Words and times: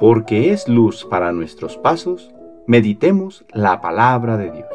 porque 0.00 0.50
es 0.50 0.66
luz 0.66 1.04
para 1.04 1.30
nuestros 1.30 1.76
pasos, 1.76 2.30
meditemos 2.66 3.44
la 3.52 3.82
palabra 3.82 4.38
de 4.38 4.50
Dios. 4.50 4.66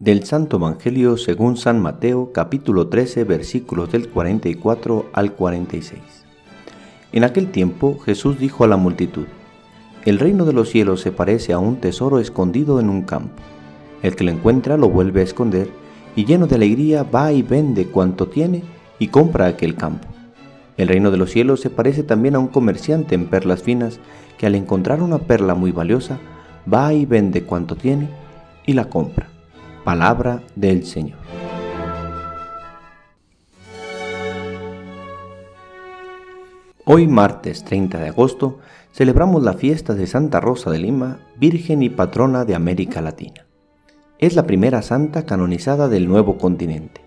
Del 0.00 0.24
Santo 0.24 0.56
Evangelio 0.56 1.16
según 1.16 1.56
San 1.56 1.80
Mateo 1.80 2.32
capítulo 2.32 2.88
13 2.88 3.22
versículos 3.22 3.92
del 3.92 4.08
44 4.08 5.10
al 5.12 5.32
46. 5.32 6.00
En 7.12 7.22
aquel 7.22 7.52
tiempo 7.52 8.00
Jesús 8.00 8.40
dijo 8.40 8.64
a 8.64 8.66
la 8.66 8.76
multitud, 8.76 9.26
El 10.04 10.18
reino 10.18 10.44
de 10.44 10.54
los 10.54 10.70
cielos 10.70 11.02
se 11.02 11.12
parece 11.12 11.52
a 11.52 11.60
un 11.60 11.76
tesoro 11.76 12.18
escondido 12.18 12.80
en 12.80 12.90
un 12.90 13.02
campo. 13.02 13.40
El 14.02 14.16
que 14.16 14.24
lo 14.24 14.32
encuentra 14.32 14.76
lo 14.76 14.88
vuelve 14.88 15.20
a 15.20 15.24
esconder 15.24 15.70
y 16.16 16.24
lleno 16.24 16.48
de 16.48 16.56
alegría 16.56 17.04
va 17.04 17.30
y 17.30 17.42
vende 17.42 17.86
cuanto 17.86 18.26
tiene 18.26 18.64
y 18.98 19.06
compra 19.06 19.46
aquel 19.46 19.76
campo. 19.76 20.11
El 20.76 20.88
reino 20.88 21.10
de 21.10 21.18
los 21.18 21.30
cielos 21.30 21.60
se 21.60 21.70
parece 21.70 22.02
también 22.02 22.34
a 22.34 22.38
un 22.38 22.48
comerciante 22.48 23.14
en 23.14 23.26
perlas 23.26 23.62
finas 23.62 24.00
que 24.38 24.46
al 24.46 24.54
encontrar 24.54 25.02
una 25.02 25.18
perla 25.18 25.54
muy 25.54 25.70
valiosa 25.70 26.18
va 26.72 26.92
y 26.92 27.04
vende 27.04 27.44
cuanto 27.44 27.76
tiene 27.76 28.08
y 28.66 28.72
la 28.72 28.86
compra. 28.86 29.28
Palabra 29.84 30.42
del 30.54 30.84
Señor. 30.84 31.18
Hoy 36.84 37.06
martes 37.06 37.64
30 37.64 37.98
de 37.98 38.08
agosto 38.08 38.58
celebramos 38.92 39.42
la 39.42 39.52
fiesta 39.52 39.94
de 39.94 40.06
Santa 40.06 40.40
Rosa 40.40 40.70
de 40.70 40.78
Lima, 40.78 41.20
Virgen 41.38 41.82
y 41.82 41.90
Patrona 41.90 42.44
de 42.44 42.54
América 42.54 43.00
Latina. 43.00 43.46
Es 44.18 44.34
la 44.34 44.46
primera 44.46 44.82
santa 44.82 45.24
canonizada 45.24 45.88
del 45.88 46.08
nuevo 46.08 46.38
continente, 46.38 47.00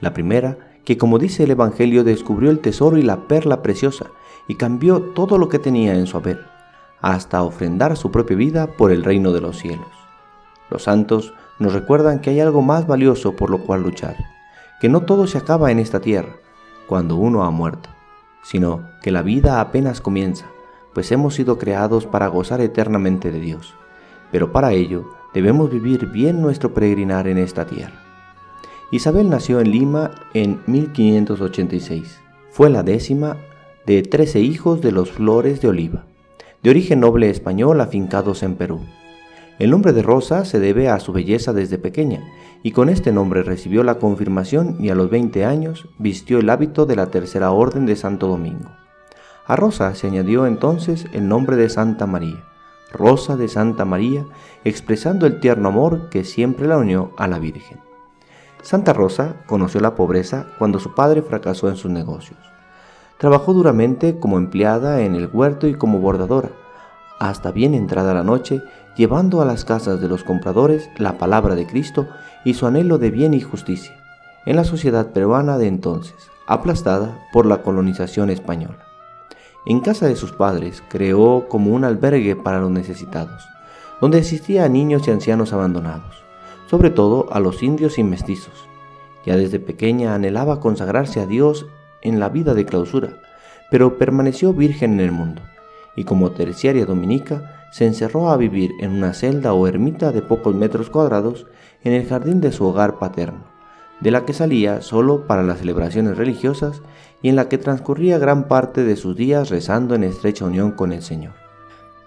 la 0.00 0.12
primera 0.12 0.73
que 0.84 0.98
como 0.98 1.18
dice 1.18 1.44
el 1.44 1.50
Evangelio 1.50 2.04
descubrió 2.04 2.50
el 2.50 2.60
tesoro 2.60 2.98
y 2.98 3.02
la 3.02 3.26
perla 3.26 3.62
preciosa 3.62 4.06
y 4.46 4.56
cambió 4.56 5.00
todo 5.00 5.38
lo 5.38 5.48
que 5.48 5.58
tenía 5.58 5.94
en 5.94 6.06
su 6.06 6.16
haber, 6.16 6.46
hasta 7.00 7.42
ofrendar 7.42 7.96
su 7.96 8.10
propia 8.10 8.36
vida 8.36 8.66
por 8.66 8.92
el 8.92 9.04
reino 9.04 9.32
de 9.32 9.40
los 9.40 9.58
cielos. 9.58 9.88
Los 10.70 10.84
santos 10.84 11.34
nos 11.58 11.72
recuerdan 11.72 12.20
que 12.20 12.30
hay 12.30 12.40
algo 12.40 12.62
más 12.62 12.86
valioso 12.86 13.36
por 13.36 13.50
lo 13.50 13.58
cual 13.58 13.82
luchar, 13.82 14.16
que 14.80 14.88
no 14.88 15.02
todo 15.02 15.26
se 15.26 15.38
acaba 15.38 15.70
en 15.70 15.78
esta 15.78 16.00
tierra, 16.00 16.36
cuando 16.86 17.16
uno 17.16 17.44
ha 17.44 17.50
muerto, 17.50 17.88
sino 18.42 18.88
que 19.02 19.10
la 19.10 19.22
vida 19.22 19.60
apenas 19.60 20.00
comienza, 20.00 20.46
pues 20.92 21.10
hemos 21.12 21.34
sido 21.34 21.58
creados 21.58 22.06
para 22.06 22.28
gozar 22.28 22.60
eternamente 22.60 23.32
de 23.32 23.40
Dios, 23.40 23.74
pero 24.30 24.52
para 24.52 24.72
ello 24.72 25.10
debemos 25.32 25.70
vivir 25.70 26.06
bien 26.06 26.42
nuestro 26.42 26.74
peregrinar 26.74 27.26
en 27.28 27.38
esta 27.38 27.66
tierra. 27.66 28.03
Isabel 28.94 29.28
nació 29.28 29.58
en 29.58 29.72
Lima 29.72 30.12
en 30.34 30.60
1586. 30.66 32.20
Fue 32.52 32.70
la 32.70 32.84
décima 32.84 33.38
de 33.86 34.02
trece 34.02 34.38
hijos 34.38 34.80
de 34.82 34.92
los 34.92 35.10
Flores 35.10 35.60
de 35.60 35.66
Oliva, 35.66 36.04
de 36.62 36.70
origen 36.70 37.00
noble 37.00 37.28
español 37.28 37.80
afincados 37.80 38.44
en 38.44 38.54
Perú. 38.54 38.82
El 39.58 39.72
nombre 39.72 39.92
de 39.92 40.02
Rosa 40.02 40.44
se 40.44 40.60
debe 40.60 40.90
a 40.90 41.00
su 41.00 41.12
belleza 41.12 41.52
desde 41.52 41.76
pequeña, 41.76 42.22
y 42.62 42.70
con 42.70 42.88
este 42.88 43.10
nombre 43.10 43.42
recibió 43.42 43.82
la 43.82 43.98
confirmación 43.98 44.76
y 44.78 44.90
a 44.90 44.94
los 44.94 45.10
20 45.10 45.44
años 45.44 45.88
vistió 45.98 46.38
el 46.38 46.48
hábito 46.48 46.86
de 46.86 46.94
la 46.94 47.06
Tercera 47.06 47.50
Orden 47.50 47.86
de 47.86 47.96
Santo 47.96 48.28
Domingo. 48.28 48.70
A 49.44 49.56
Rosa 49.56 49.92
se 49.96 50.06
añadió 50.06 50.46
entonces 50.46 51.06
el 51.12 51.26
nombre 51.26 51.56
de 51.56 51.68
Santa 51.68 52.06
María, 52.06 52.44
Rosa 52.92 53.36
de 53.36 53.48
Santa 53.48 53.84
María, 53.84 54.24
expresando 54.62 55.26
el 55.26 55.40
tierno 55.40 55.70
amor 55.70 56.10
que 56.10 56.22
siempre 56.22 56.68
la 56.68 56.78
unió 56.78 57.10
a 57.16 57.26
la 57.26 57.40
Virgen. 57.40 57.83
Santa 58.64 58.94
Rosa 58.94 59.36
conoció 59.44 59.78
la 59.80 59.94
pobreza 59.94 60.46
cuando 60.58 60.80
su 60.80 60.94
padre 60.94 61.20
fracasó 61.20 61.68
en 61.68 61.76
sus 61.76 61.90
negocios. 61.90 62.38
Trabajó 63.18 63.52
duramente 63.52 64.18
como 64.18 64.38
empleada 64.38 65.02
en 65.02 65.14
el 65.14 65.28
huerto 65.30 65.68
y 65.68 65.74
como 65.74 65.98
bordadora, 65.98 66.48
hasta 67.20 67.50
bien 67.50 67.74
entrada 67.74 68.14
la 68.14 68.24
noche, 68.24 68.62
llevando 68.96 69.42
a 69.42 69.44
las 69.44 69.66
casas 69.66 70.00
de 70.00 70.08
los 70.08 70.24
compradores 70.24 70.88
la 70.96 71.18
palabra 71.18 71.54
de 71.56 71.66
Cristo 71.66 72.08
y 72.42 72.54
su 72.54 72.66
anhelo 72.66 72.96
de 72.96 73.10
bien 73.10 73.34
y 73.34 73.42
justicia, 73.42 74.02
en 74.46 74.56
la 74.56 74.64
sociedad 74.64 75.08
peruana 75.08 75.58
de 75.58 75.66
entonces, 75.66 76.16
aplastada 76.46 77.18
por 77.34 77.44
la 77.44 77.60
colonización 77.60 78.30
española. 78.30 78.78
En 79.66 79.80
casa 79.80 80.06
de 80.06 80.16
sus 80.16 80.32
padres 80.32 80.82
creó 80.88 81.48
como 81.50 81.70
un 81.72 81.84
albergue 81.84 82.34
para 82.34 82.60
los 82.60 82.70
necesitados, 82.70 83.46
donde 84.00 84.20
asistía 84.20 84.64
a 84.64 84.70
niños 84.70 85.06
y 85.06 85.10
ancianos 85.10 85.52
abandonados 85.52 86.23
sobre 86.74 86.90
todo 86.90 87.28
a 87.30 87.38
los 87.38 87.62
indios 87.62 88.00
y 88.00 88.02
mestizos. 88.02 88.68
Ya 89.24 89.36
desde 89.36 89.60
pequeña 89.60 90.12
anhelaba 90.12 90.58
consagrarse 90.58 91.20
a 91.20 91.26
Dios 91.26 91.66
en 92.02 92.18
la 92.18 92.28
vida 92.28 92.52
de 92.52 92.66
clausura, 92.66 93.20
pero 93.70 93.96
permaneció 93.96 94.52
virgen 94.52 94.94
en 94.94 95.00
el 95.06 95.12
mundo, 95.12 95.40
y 95.94 96.02
como 96.02 96.32
terciaria 96.32 96.84
dominica 96.84 97.68
se 97.70 97.86
encerró 97.86 98.28
a 98.28 98.36
vivir 98.36 98.72
en 98.80 98.90
una 98.90 99.14
celda 99.14 99.52
o 99.52 99.68
ermita 99.68 100.10
de 100.10 100.20
pocos 100.20 100.52
metros 100.56 100.90
cuadrados 100.90 101.46
en 101.84 101.92
el 101.92 102.08
jardín 102.08 102.40
de 102.40 102.50
su 102.50 102.66
hogar 102.66 102.98
paterno, 102.98 103.44
de 104.00 104.10
la 104.10 104.24
que 104.24 104.32
salía 104.32 104.82
solo 104.82 105.28
para 105.28 105.44
las 105.44 105.60
celebraciones 105.60 106.18
religiosas 106.18 106.82
y 107.22 107.28
en 107.28 107.36
la 107.36 107.48
que 107.48 107.56
transcurría 107.56 108.18
gran 108.18 108.48
parte 108.48 108.82
de 108.82 108.96
sus 108.96 109.14
días 109.14 109.48
rezando 109.48 109.94
en 109.94 110.02
estrecha 110.02 110.44
unión 110.44 110.72
con 110.72 110.92
el 110.92 111.02
Señor. 111.02 111.34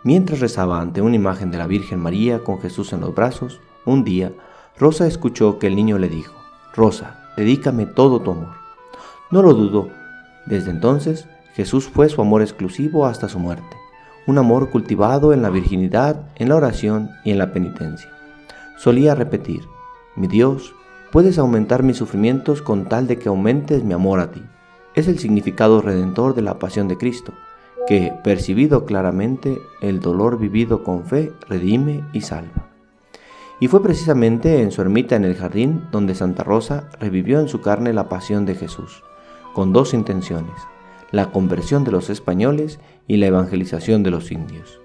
Mientras 0.03 0.41
rezaba 0.41 0.81
ante 0.81 1.01
una 1.01 1.16
imagen 1.16 1.51
de 1.51 1.57
la 1.57 1.67
Virgen 1.67 2.01
María 2.01 2.44
con 2.44 2.59
Jesús 2.59 2.91
en 2.91 2.99
los 2.99 3.16
brazos, 3.16 3.61
un 3.85 4.03
día 4.03 4.34
Rosa 4.80 5.08
escuchó 5.08 5.58
que 5.58 5.68
el 5.68 5.76
niño 5.76 5.98
le 5.98 6.08
dijo, 6.08 6.36
Rosa, 6.76 7.32
dedícame 7.36 7.88
todo 7.88 8.22
tu 8.22 8.32
amor. 8.32 8.56
No 9.32 9.42
lo 9.42 9.56
dudó. 9.56 9.90
Desde 10.46 10.70
entonces, 10.70 11.28
Jesús 11.56 11.90
fue 11.92 12.10
su 12.10 12.22
amor 12.22 12.44
exclusivo 12.44 13.08
hasta 13.08 13.28
su 13.28 13.40
muerte, 13.40 13.76
un 14.28 14.38
amor 14.38 14.70
cultivado 14.70 15.34
en 15.34 15.42
la 15.42 15.50
virginidad, 15.50 16.28
en 16.36 16.50
la 16.50 16.56
oración 16.56 17.10
y 17.26 17.32
en 17.32 17.40
la 17.40 17.52
penitencia. 17.52 18.12
Solía 18.78 19.16
repetir, 19.16 19.64
mi 20.16 20.28
Dios, 20.28 20.76
puedes 21.12 21.40
aumentar 21.40 21.82
mis 21.82 21.98
sufrimientos 21.98 22.62
con 22.62 22.86
tal 22.86 23.08
de 23.08 23.18
que 23.18 23.30
aumentes 23.30 23.84
mi 23.84 23.94
amor 23.94 24.20
a 24.20 24.30
ti. 24.30 24.44
Es 24.94 25.08
el 25.08 25.18
significado 25.18 25.82
redentor 25.82 26.36
de 26.36 26.44
la 26.44 26.59
pasión 26.59 26.88
de 26.88 26.98
Cristo, 26.98 27.34
que, 27.88 28.14
percibido 28.24 28.86
claramente, 28.86 29.59
el 29.82 30.00
dolor 30.00 30.38
vivido 30.38 30.84
con 30.84 31.04
fe 31.04 31.34
redime 31.50 32.04
y 32.14 32.22
salva. 32.22 32.66
Y 33.59 33.68
fue 33.68 33.81
precisamente 33.81 34.62
en 34.62 34.72
su 34.72 34.81
ermita 34.81 35.16
en 35.16 35.25
el 35.25 35.35
jardín 35.35 35.88
donde 35.91 36.13
Santa 36.13 36.44
Rosa 36.44 36.90
revivió 37.00 37.40
en 37.40 37.47
su 37.47 37.62
carne 37.62 37.91
la 37.91 38.07
pasión 38.07 38.45
de 38.45 38.56
Jesús, 38.56 39.03
con 39.53 39.73
dos 39.73 39.94
intenciones, 39.94 40.56
la 41.12 41.31
conversión 41.31 41.84
de 41.84 41.91
los 41.91 42.09
españoles 42.09 42.79
y 43.07 43.17
la 43.17 43.28
evangelización 43.28 44.03
de 44.03 44.12
los 44.12 44.31
indios. 44.31 44.79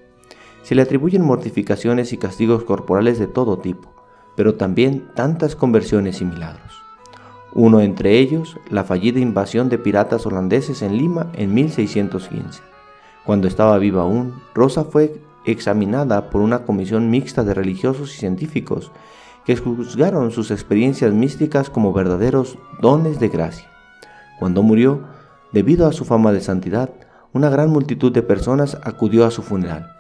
Se 0.63 0.75
le 0.75 0.83
atribuyen 0.83 1.23
mortificaciones 1.23 2.13
y 2.13 2.17
castigos 2.17 2.65
corporales 2.65 3.19
de 3.19 3.27
todo 3.27 3.59
tipo, 3.59 3.93
pero 4.37 4.55
también 4.55 5.09
tantas 5.15 5.55
conversiones 5.55 6.23
y 6.23 6.25
milagros. 6.25 6.73
Uno 7.55 7.81
entre 7.81 8.19
ellos, 8.19 8.59
la 8.71 8.85
fallida 8.85 9.21
invasión 9.21 9.69
de 9.69 9.77
piratas 9.77 10.25
holandeses 10.25 10.81
en 10.81 10.97
Lima 10.97 11.31
en 11.35 11.53
1615. 11.53 12.63
Cuando 13.27 13.47
estaba 13.47 13.77
viva 13.77 14.03
aún, 14.03 14.41
Rosa 14.55 14.85
fue 14.85 15.21
examinada 15.45 16.31
por 16.31 16.41
una 16.41 16.65
comisión 16.65 17.11
mixta 17.11 17.45
de 17.45 17.55
religiosos 17.55 18.15
y 18.15 18.19
científicos 18.19 18.93
que 19.45 19.57
juzgaron 19.57 20.31
sus 20.31 20.51
experiencias 20.51 21.13
místicas 21.13 21.71
como 21.71 21.93
verdaderos 21.93 22.59
dones 22.81 23.19
de 23.19 23.29
gracia. 23.29 23.69
Cuando 24.39 24.63
murió, 24.63 25.03
debido 25.53 25.87
a 25.87 25.93
su 25.93 26.05
fama 26.05 26.33
de 26.33 26.41
santidad, 26.41 26.91
una 27.33 27.49
gran 27.49 27.71
multitud 27.71 28.13
de 28.13 28.23
personas 28.23 28.79
acudió 28.83 29.25
a 29.25 29.31
su 29.31 29.43
funeral. 29.43 29.91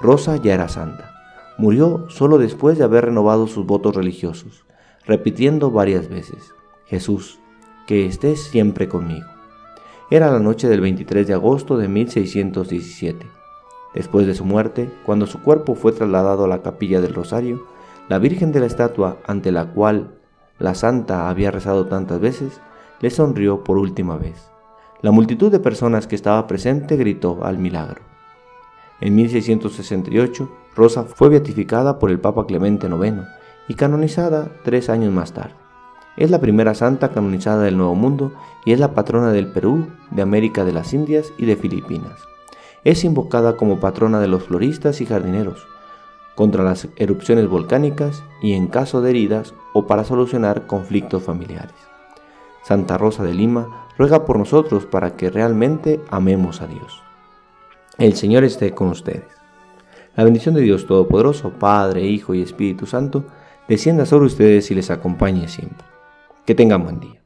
Rosa 0.00 0.36
ya 0.36 0.54
era 0.54 0.68
santa. 0.68 1.10
Murió 1.58 2.06
solo 2.08 2.38
después 2.38 2.78
de 2.78 2.84
haber 2.84 3.04
renovado 3.06 3.46
sus 3.46 3.66
votos 3.66 3.94
religiosos, 3.94 4.64
repitiendo 5.06 5.70
varias 5.70 6.08
veces, 6.08 6.54
Jesús, 6.86 7.38
que 7.86 8.06
estés 8.06 8.42
siempre 8.42 8.88
conmigo. 8.88 9.26
Era 10.10 10.30
la 10.30 10.40
noche 10.40 10.68
del 10.68 10.80
23 10.80 11.26
de 11.26 11.34
agosto 11.34 11.76
de 11.76 11.88
1617. 11.88 13.41
Después 13.94 14.26
de 14.26 14.34
su 14.34 14.44
muerte, 14.44 14.90
cuando 15.04 15.26
su 15.26 15.42
cuerpo 15.42 15.74
fue 15.74 15.92
trasladado 15.92 16.44
a 16.44 16.48
la 16.48 16.62
capilla 16.62 17.00
del 17.00 17.14
Rosario, 17.14 17.66
la 18.08 18.18
Virgen 18.18 18.52
de 18.52 18.60
la 18.60 18.66
estatua 18.66 19.18
ante 19.26 19.52
la 19.52 19.66
cual 19.66 20.14
la 20.58 20.74
santa 20.74 21.28
había 21.28 21.50
rezado 21.50 21.86
tantas 21.86 22.20
veces, 22.20 22.60
le 23.00 23.10
sonrió 23.10 23.64
por 23.64 23.78
última 23.78 24.16
vez. 24.16 24.50
La 25.02 25.10
multitud 25.10 25.50
de 25.50 25.60
personas 25.60 26.06
que 26.06 26.14
estaba 26.14 26.46
presente 26.46 26.96
gritó 26.96 27.44
al 27.44 27.58
milagro. 27.58 28.02
En 29.00 29.16
1668, 29.16 30.48
Rosa 30.76 31.04
fue 31.04 31.28
beatificada 31.28 31.98
por 31.98 32.10
el 32.10 32.20
Papa 32.20 32.46
Clemente 32.46 32.86
IX 32.86 33.26
y 33.68 33.74
canonizada 33.74 34.48
tres 34.62 34.88
años 34.88 35.12
más 35.12 35.32
tarde. 35.32 35.56
Es 36.16 36.30
la 36.30 36.40
primera 36.40 36.74
santa 36.74 37.10
canonizada 37.10 37.64
del 37.64 37.76
Nuevo 37.76 37.94
Mundo 37.94 38.32
y 38.64 38.72
es 38.72 38.78
la 38.78 38.94
patrona 38.94 39.32
del 39.32 39.48
Perú, 39.48 39.88
de 40.10 40.22
América 40.22 40.64
de 40.64 40.72
las 40.72 40.92
Indias 40.92 41.32
y 41.38 41.46
de 41.46 41.56
Filipinas. 41.56 42.31
Es 42.84 43.04
invocada 43.04 43.56
como 43.56 43.80
patrona 43.80 44.20
de 44.20 44.28
los 44.28 44.44
floristas 44.44 45.00
y 45.00 45.06
jardineros, 45.06 45.66
contra 46.34 46.64
las 46.64 46.88
erupciones 46.96 47.48
volcánicas 47.48 48.22
y 48.40 48.54
en 48.54 48.66
caso 48.66 49.00
de 49.00 49.10
heridas 49.10 49.54
o 49.72 49.86
para 49.86 50.04
solucionar 50.04 50.66
conflictos 50.66 51.22
familiares. 51.22 51.74
Santa 52.62 52.96
Rosa 52.96 53.24
de 53.24 53.34
Lima, 53.34 53.88
ruega 53.98 54.24
por 54.24 54.38
nosotros 54.38 54.86
para 54.86 55.16
que 55.16 55.30
realmente 55.30 56.00
amemos 56.10 56.60
a 56.62 56.66
Dios. 56.66 57.02
El 57.98 58.14
Señor 58.14 58.44
esté 58.44 58.72
con 58.72 58.88
ustedes. 58.88 59.24
La 60.16 60.24
bendición 60.24 60.54
de 60.54 60.62
Dios 60.62 60.86
Todopoderoso, 60.86 61.50
Padre, 61.50 62.02
Hijo 62.02 62.34
y 62.34 62.42
Espíritu 62.42 62.86
Santo, 62.86 63.24
descienda 63.68 64.06
sobre 64.06 64.26
ustedes 64.26 64.70
y 64.70 64.74
les 64.74 64.90
acompañe 64.90 65.48
siempre. 65.48 65.86
Que 66.46 66.54
tengan 66.54 66.82
buen 66.82 67.00
día. 67.00 67.21